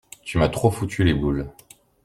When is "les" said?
1.03-1.13